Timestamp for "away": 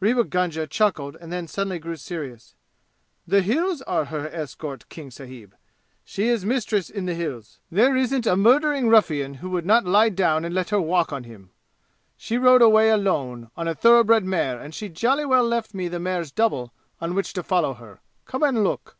12.62-12.88